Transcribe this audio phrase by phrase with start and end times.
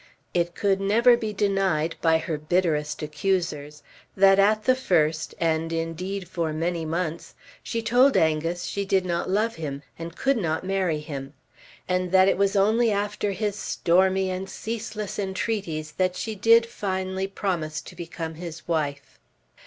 [0.33, 3.83] It could never be denied, by her bitterest accusers,
[4.17, 9.29] that, at the first, and indeed for many months, she told Angus she did not
[9.29, 11.33] love him, and could not marry him;
[11.87, 17.27] and that it was only after his stormy and ceaseless entreaties, that she did finally
[17.27, 19.19] promise to become his wife.